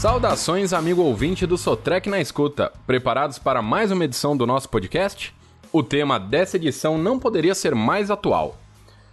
Saudações, 0.00 0.72
amigo 0.72 1.02
ouvinte 1.02 1.44
do 1.44 1.58
Sotrec 1.58 2.08
na 2.08 2.18
Escuta. 2.18 2.72
Preparados 2.86 3.38
para 3.38 3.60
mais 3.60 3.90
uma 3.90 4.06
edição 4.06 4.34
do 4.34 4.46
nosso 4.46 4.66
podcast? 4.66 5.34
O 5.70 5.82
tema 5.82 6.18
dessa 6.18 6.56
edição 6.56 6.96
não 6.96 7.18
poderia 7.18 7.54
ser 7.54 7.74
mais 7.74 8.10
atual. 8.10 8.56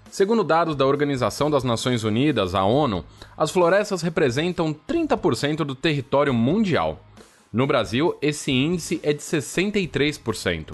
Segundo 0.09 0.45
dados 0.45 0.77
da 0.77 0.85
Organização 0.85 1.51
das 1.51 1.65
Nações 1.65 2.05
Unidas, 2.05 2.55
a 2.55 2.63
ONU, 2.63 3.03
as 3.35 3.51
florestas 3.51 4.01
representam 4.01 4.73
30% 4.73 5.65
do 5.65 5.75
território 5.75 6.33
mundial. 6.33 7.03
No 7.51 7.67
Brasil, 7.67 8.17
esse 8.21 8.53
índice 8.53 9.01
é 9.03 9.11
de 9.11 9.21
63%. 9.21 10.71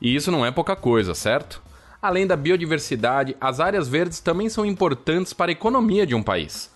E 0.00 0.14
isso 0.14 0.30
não 0.30 0.46
é 0.46 0.52
pouca 0.52 0.76
coisa, 0.76 1.16
certo? 1.16 1.60
Além 2.00 2.28
da 2.28 2.36
biodiversidade, 2.36 3.36
as 3.40 3.58
áreas 3.58 3.88
verdes 3.88 4.20
também 4.20 4.48
são 4.48 4.64
importantes 4.64 5.32
para 5.32 5.50
a 5.50 5.52
economia 5.52 6.06
de 6.06 6.14
um 6.14 6.22
país. 6.22 6.70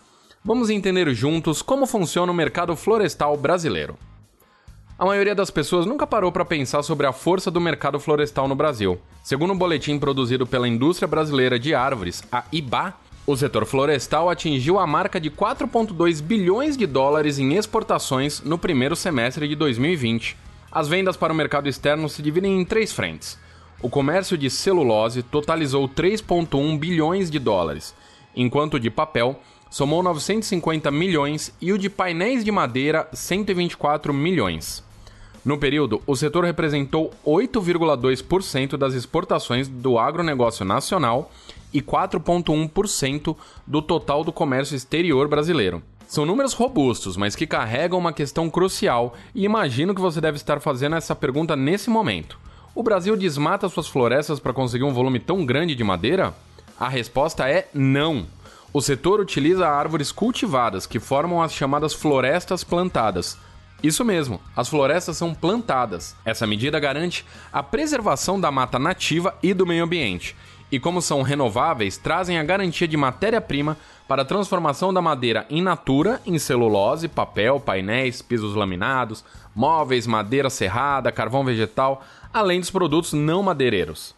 Vamos 0.45 0.71
entender 0.71 1.09
juntos 1.15 1.63
como 1.63 1.87
funciona 1.87 2.33
o 2.33 2.35
mercado 2.35 2.75
florestal 2.75 3.37
brasileiro. 3.37 3.97
A 4.99 5.07
maioria 5.07 5.37
das 5.37 5.53
pessoas 5.53 5.87
nunca 5.87 6.05
parou 6.05 6.33
para 6.33 6.45
pensar 6.45 6.83
sobre 6.83 7.07
a 7.07 7.13
força 7.13 7.49
do 7.49 7.61
mercado 7.61 8.01
florestal 8.01 8.49
no 8.49 8.57
Brasil. 8.57 9.01
Segundo 9.23 9.53
um 9.53 9.57
boletim 9.57 10.01
produzido 10.01 10.45
pela 10.45 10.67
Indústria 10.67 11.07
Brasileira 11.07 11.61
de 11.61 11.77
Árvores, 11.77 12.25
a 12.33 12.43
IBA, 12.51 12.93
o 13.25 13.37
setor 13.37 13.65
florestal 13.65 14.29
atingiu 14.29 14.81
a 14.81 14.87
marca 14.87 15.21
de 15.21 15.31
4,2 15.31 16.21
bilhões 16.21 16.77
de 16.77 16.89
dólares 16.89 17.39
em 17.39 17.55
exportações 17.55 18.41
no 18.41 18.59
primeiro 18.59 18.97
semestre 18.97 19.47
de 19.47 19.55
2020. 19.55 20.37
As 20.73 20.89
vendas 20.89 21.17
para 21.17 21.33
o 21.33 21.37
mercado 21.37 21.69
externo 21.69 22.09
se 22.09 22.21
dividem 22.21 22.61
em 22.61 22.65
três 22.65 22.93
frentes. 22.93 23.39
O 23.81 23.89
comércio 23.89 24.37
de 24.37 24.51
celulose 24.51 25.23
totalizou 25.23 25.89
3,1 25.89 26.77
bilhões 26.81 27.31
de 27.31 27.39
dólares, 27.39 27.95
enquanto 28.35 28.75
o 28.75 28.81
de 28.81 28.91
papel 28.91 29.39
somou 29.73 30.03
950 30.03 30.91
milhões 30.91 31.51
e 31.59 31.73
o 31.73 31.79
de 31.79 31.89
painéis 31.89 32.45
de 32.45 32.53
madeira 32.53 33.09
124 33.11 34.13
milhões. 34.13 34.85
No 35.43 35.57
período, 35.57 36.03
o 36.07 36.15
setor 36.15 36.45
representou 36.45 37.11
8,2% 37.27 38.77
das 38.77 38.93
exportações 38.93 39.69
do 39.69 39.99
agronegócio 39.99 40.63
nacional 40.63 41.33
e 41.73 41.81
4,1% 41.81 43.35
do 43.67 43.81
total 43.81 44.23
do 44.23 44.31
comércio 44.31 44.77
exterior 44.77 45.27
brasileiro. 45.27 45.83
São 46.07 46.27
números 46.27 46.53
robustos, 46.53 47.17
mas 47.17 47.35
que 47.35 47.47
carregam 47.47 47.99
uma 47.99 48.13
questão 48.13 48.51
crucial, 48.51 49.15
e 49.35 49.47
imagino 49.47 49.95
que 49.95 50.03
você 50.03 50.21
deve 50.21 50.37
estar 50.37 50.61
fazendo 50.61 50.97
essa 50.97 51.17
pergunta 51.17 51.57
nesse 51.57 51.89
momento. 51.89 52.39
O 52.75 52.83
Brasil 52.83 53.17
desmata 53.17 53.71
suas 53.71 53.89
florestas 53.89 54.39
para 54.39 54.53
conseguir 54.53 54.85
um 54.85 54.93
volume 54.93 55.19
tão 55.19 55.47
grande 55.47 55.75
de 55.75 55.83
madeira? 55.83 56.35
A 56.79 56.91
resposta 56.91 57.49
é 57.49 57.69
não. 57.73 58.27
O 58.75 58.81
setor 58.81 59.21
utiliza 59.21 59.69
árvores 59.69 60.11
cultivadas, 60.11 60.87
que 60.87 60.99
formam 60.99 61.43
as 61.43 61.53
chamadas 61.53 61.93
florestas 61.93 62.65
plantadas. 62.65 63.37
Isso 63.83 64.03
mesmo, 64.03 64.41
as 64.57 64.67
florestas 64.67 65.19
são 65.19 65.35
plantadas. 65.35 66.17
Essa 66.25 66.47
medida 66.47 66.81
garante 66.81 67.27
a 67.53 67.63
preservação 67.63 68.41
da 68.41 68.51
mata 68.51 68.79
nativa 68.79 69.37
e 69.43 69.53
do 69.53 69.67
meio 69.67 69.85
ambiente. 69.85 70.35
E 70.71 70.81
como 70.81 71.03
são 71.03 71.21
renováveis, 71.21 71.99
trazem 71.99 72.39
a 72.39 72.43
garantia 72.43 72.89
de 72.89 72.97
matéria-prima 72.97 73.77
para 74.09 74.23
a 74.23 74.25
transformação 74.25 74.95
da 74.95 75.03
madeira 75.03 75.45
in 75.51 75.61
natura 75.61 76.23
em 76.25 76.39
celulose, 76.39 77.09
papel, 77.09 77.61
painéis, 77.61 78.23
pisos 78.23 78.55
laminados, 78.55 79.23
móveis, 79.55 80.07
madeira 80.07 80.49
serrada, 80.49 81.13
carvão 81.13 81.45
vegetal, 81.45 82.03
além 82.33 82.59
dos 82.59 82.71
produtos 82.71 83.13
não 83.13 83.43
madeireiros. 83.43 84.15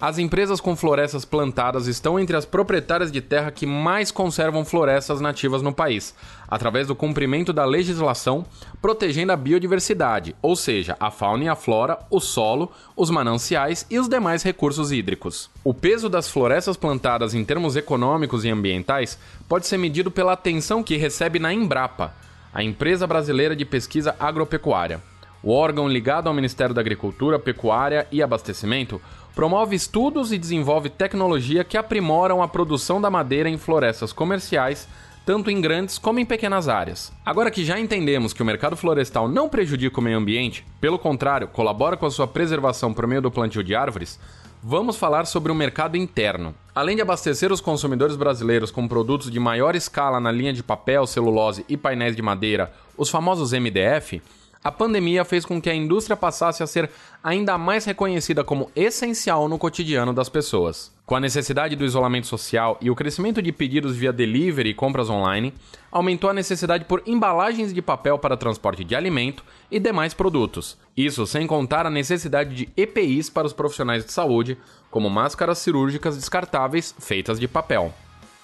As 0.00 0.16
empresas 0.16 0.62
com 0.62 0.74
florestas 0.74 1.26
plantadas 1.26 1.86
estão 1.86 2.18
entre 2.18 2.34
as 2.34 2.46
proprietárias 2.46 3.12
de 3.12 3.20
terra 3.20 3.50
que 3.50 3.66
mais 3.66 4.10
conservam 4.10 4.64
florestas 4.64 5.20
nativas 5.20 5.60
no 5.60 5.74
país, 5.74 6.14
através 6.48 6.86
do 6.86 6.96
cumprimento 6.96 7.52
da 7.52 7.66
legislação 7.66 8.46
protegendo 8.80 9.30
a 9.30 9.36
biodiversidade, 9.36 10.34
ou 10.40 10.56
seja, 10.56 10.96
a 10.98 11.10
fauna 11.10 11.44
e 11.44 11.48
a 11.48 11.54
flora, 11.54 11.98
o 12.08 12.18
solo, 12.18 12.72
os 12.96 13.10
mananciais 13.10 13.84
e 13.90 13.98
os 13.98 14.08
demais 14.08 14.42
recursos 14.42 14.90
hídricos. 14.90 15.50
O 15.62 15.74
peso 15.74 16.08
das 16.08 16.30
florestas 16.30 16.78
plantadas 16.78 17.34
em 17.34 17.44
termos 17.44 17.76
econômicos 17.76 18.42
e 18.46 18.48
ambientais 18.48 19.18
pode 19.46 19.66
ser 19.66 19.76
medido 19.76 20.10
pela 20.10 20.32
atenção 20.32 20.82
que 20.82 20.96
recebe 20.96 21.38
na 21.38 21.52
Embrapa, 21.52 22.14
a 22.54 22.62
empresa 22.62 23.06
brasileira 23.06 23.54
de 23.54 23.66
pesquisa 23.66 24.16
agropecuária. 24.18 25.02
O 25.42 25.52
órgão 25.52 25.88
ligado 25.88 26.26
ao 26.26 26.34
Ministério 26.34 26.74
da 26.74 26.80
Agricultura, 26.82 27.38
Pecuária 27.38 28.06
e 28.12 28.22
Abastecimento 28.22 29.00
promove 29.34 29.74
estudos 29.74 30.32
e 30.32 30.38
desenvolve 30.38 30.90
tecnologia 30.90 31.64
que 31.64 31.78
aprimoram 31.78 32.42
a 32.42 32.48
produção 32.48 33.00
da 33.00 33.08
madeira 33.08 33.48
em 33.48 33.56
florestas 33.56 34.12
comerciais, 34.12 34.86
tanto 35.24 35.50
em 35.50 35.60
grandes 35.60 35.96
como 35.96 36.18
em 36.18 36.26
pequenas 36.26 36.68
áreas. 36.68 37.10
Agora 37.24 37.50
que 37.50 37.64
já 37.64 37.78
entendemos 37.80 38.34
que 38.34 38.42
o 38.42 38.44
mercado 38.44 38.76
florestal 38.76 39.28
não 39.28 39.48
prejudica 39.48 39.98
o 39.98 40.02
meio 40.02 40.18
ambiente, 40.18 40.66
pelo 40.80 40.98
contrário, 40.98 41.48
colabora 41.48 41.96
com 41.96 42.04
a 42.04 42.10
sua 42.10 42.26
preservação 42.26 42.92
por 42.92 43.06
meio 43.06 43.22
do 43.22 43.30
plantio 43.30 43.64
de 43.64 43.74
árvores, 43.74 44.20
vamos 44.62 44.96
falar 44.96 45.24
sobre 45.24 45.50
o 45.50 45.54
mercado 45.54 45.96
interno. 45.96 46.54
Além 46.74 46.96
de 46.96 47.02
abastecer 47.02 47.50
os 47.50 47.62
consumidores 47.62 48.16
brasileiros 48.16 48.70
com 48.70 48.86
produtos 48.86 49.30
de 49.30 49.40
maior 49.40 49.74
escala 49.74 50.20
na 50.20 50.30
linha 50.30 50.52
de 50.52 50.62
papel, 50.62 51.06
celulose 51.06 51.64
e 51.66 51.78
painéis 51.78 52.14
de 52.14 52.20
madeira, 52.20 52.72
os 52.96 53.08
famosos 53.08 53.52
MDF, 53.52 54.20
a 54.62 54.70
pandemia 54.70 55.24
fez 55.24 55.46
com 55.46 55.60
que 55.60 55.70
a 55.70 55.74
indústria 55.74 56.16
passasse 56.16 56.62
a 56.62 56.66
ser 56.66 56.90
ainda 57.24 57.56
mais 57.56 57.86
reconhecida 57.86 58.44
como 58.44 58.70
essencial 58.76 59.48
no 59.48 59.58
cotidiano 59.58 60.12
das 60.12 60.28
pessoas. 60.28 60.92
Com 61.06 61.16
a 61.16 61.20
necessidade 61.20 61.74
do 61.74 61.84
isolamento 61.84 62.26
social 62.26 62.76
e 62.80 62.90
o 62.90 62.94
crescimento 62.94 63.40
de 63.40 63.52
pedidos 63.52 63.96
via 63.96 64.12
delivery 64.12 64.70
e 64.70 64.74
compras 64.74 65.08
online, 65.08 65.54
aumentou 65.90 66.28
a 66.28 66.34
necessidade 66.34 66.84
por 66.84 67.02
embalagens 67.06 67.72
de 67.72 67.80
papel 67.80 68.18
para 68.18 68.36
transporte 68.36 68.84
de 68.84 68.94
alimento 68.94 69.42
e 69.70 69.80
demais 69.80 70.12
produtos. 70.12 70.76
Isso 70.94 71.26
sem 71.26 71.46
contar 71.46 71.86
a 71.86 71.90
necessidade 71.90 72.54
de 72.54 72.68
EPIs 72.76 73.30
para 73.30 73.46
os 73.46 73.54
profissionais 73.54 74.04
de 74.04 74.12
saúde, 74.12 74.58
como 74.90 75.08
máscaras 75.08 75.58
cirúrgicas 75.58 76.16
descartáveis 76.16 76.94
feitas 76.98 77.40
de 77.40 77.48
papel. 77.48 77.94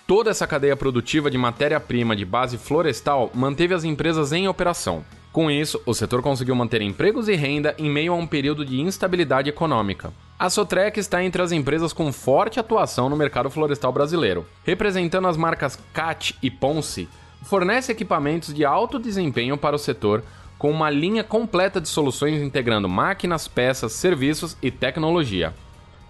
Toda 0.07 0.31
essa 0.31 0.47
cadeia 0.47 0.77
produtiva 0.77 1.31
de 1.31 1.37
matéria-prima 1.37 2.17
de 2.17 2.25
base 2.25 2.57
florestal 2.57 3.31
manteve 3.35 3.75
as 3.75 3.85
empresas 3.85 4.33
em 4.33 4.49
operação. 4.49 5.05
Com 5.37 5.51
isso, 5.51 5.83
o 5.85 5.93
setor 5.93 6.23
conseguiu 6.23 6.57
manter 6.57 6.81
empregos 6.81 7.29
e 7.29 7.35
renda 7.35 7.75
em 7.77 7.91
meio 7.91 8.15
a 8.15 8.17
um 8.17 8.27
período 8.27 8.65
de 8.65 8.81
instabilidade 8.81 9.51
econômica. 9.51 10.11
A 10.39 10.49
Sotrec 10.49 10.99
está 10.99 11.23
entre 11.23 11.43
as 11.43 11.53
empresas 11.53 11.93
com 11.93 12.11
forte 12.11 12.59
atuação 12.59 13.11
no 13.11 13.19
mercado 13.19 13.51
florestal 13.51 13.93
brasileiro. 13.93 14.47
Representando 14.65 15.29
as 15.29 15.37
marcas 15.37 15.79
CAT 15.93 16.35
e 16.43 16.51
Ponce, 16.51 17.07
fornece 17.43 17.93
equipamentos 17.93 18.55
de 18.55 18.65
alto 18.65 18.99
desempenho 18.99 19.59
para 19.59 19.77
o 19.77 19.79
setor 19.79 20.25
com 20.59 20.71
uma 20.71 20.89
linha 20.89 21.23
completa 21.23 21.83
de 21.83 21.89
soluções 21.91 22.41
integrando 22.41 22.89
máquinas, 22.89 23.47
peças, 23.47 23.93
serviços 23.93 24.57
e 24.63 24.71
tecnologia. 24.71 25.53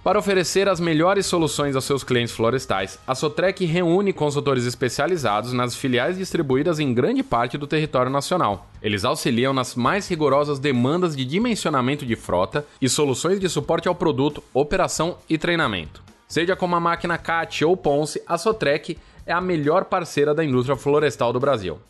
Para 0.06 0.21
oferecer 0.21 0.69
as 0.69 0.78
melhores 0.78 1.27
soluções 1.27 1.75
aos 1.75 1.84
seus 1.84 2.05
clientes 2.05 2.33
florestais, 2.33 2.97
a 3.05 3.12
Sotrec 3.12 3.65
reúne 3.65 4.12
consultores 4.12 4.65
especializados 4.65 5.53
nas 5.53 5.75
filiais 5.75 6.17
distribuídas 6.17 6.78
em 6.78 6.94
grande 6.94 7.25
parte 7.25 7.59
do 7.59 7.67
território 7.67 8.09
nacional. 8.09 8.69
Eles 8.81 9.05
auxiliam 9.05 9.53
nas 9.53 9.75
mais 9.75 10.06
rigorosas 10.06 10.61
demandas 10.61 11.17
de 11.17 11.25
dimensionamento 11.25 12.06
de 12.06 12.15
frota 12.15 12.65
e 12.81 12.89
soluções 12.89 13.41
de 13.41 13.49
suporte 13.49 13.89
ao 13.89 13.97
produto, 13.97 14.41
operação 14.55 15.19
e 15.28 15.37
treinamento. 15.37 16.05
Seja 16.28 16.55
como 16.55 16.77
a 16.77 16.81
máquina 16.81 17.19
CAT 17.19 17.65
ou 17.65 17.77
Ponce, 17.77 18.23
a 18.28 18.38
Sotrec 18.38 18.97
é 19.27 19.33
a 19.33 19.41
melhor 19.41 19.87
parceira 19.87 20.33
da 20.33 20.44
indústria 20.44 20.77
florestal 20.77 21.33
do 21.33 21.41
Brasil. 21.41 21.81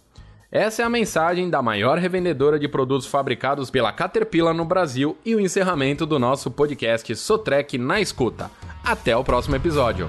Essa 0.50 0.82
é 0.82 0.84
a 0.84 0.90
mensagem 0.90 1.50
da 1.50 1.60
maior 1.60 1.98
revendedora 1.98 2.58
de 2.58 2.68
produtos 2.68 3.06
fabricados 3.06 3.68
pela 3.68 3.92
Caterpillar 3.92 4.54
no 4.54 4.64
Brasil 4.64 5.16
e 5.24 5.34
o 5.34 5.40
encerramento 5.40 6.06
do 6.06 6.18
nosso 6.18 6.50
podcast 6.50 7.16
Sotrec 7.16 7.76
na 7.76 8.00
escuta. 8.00 8.50
Até 8.84 9.16
o 9.16 9.24
próximo 9.24 9.56
episódio. 9.56 10.08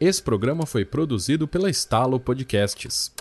Esse 0.00 0.20
programa 0.20 0.66
foi 0.66 0.84
produzido 0.84 1.46
pela 1.46 1.70
Estalo 1.70 2.18
Podcasts. 2.18 3.12